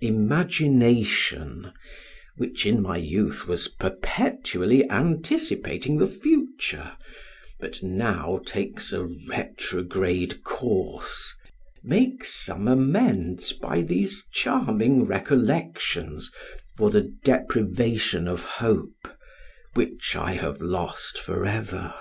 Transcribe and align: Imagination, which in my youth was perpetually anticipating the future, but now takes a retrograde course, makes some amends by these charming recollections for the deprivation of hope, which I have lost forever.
Imagination, 0.00 1.70
which 2.38 2.64
in 2.64 2.80
my 2.80 2.96
youth 2.96 3.46
was 3.46 3.68
perpetually 3.68 4.88
anticipating 4.90 5.98
the 5.98 6.06
future, 6.06 6.92
but 7.60 7.82
now 7.82 8.40
takes 8.46 8.90
a 8.94 9.06
retrograde 9.28 10.42
course, 10.44 11.34
makes 11.84 12.32
some 12.32 12.68
amends 12.68 13.52
by 13.52 13.82
these 13.82 14.24
charming 14.32 15.04
recollections 15.04 16.32
for 16.78 16.88
the 16.88 17.14
deprivation 17.22 18.26
of 18.26 18.42
hope, 18.44 19.14
which 19.74 20.16
I 20.16 20.32
have 20.32 20.62
lost 20.62 21.18
forever. 21.18 21.92